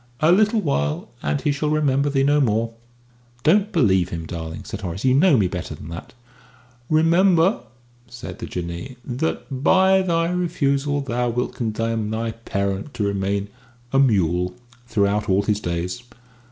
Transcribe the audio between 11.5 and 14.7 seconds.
condemn thy parent to remain a mule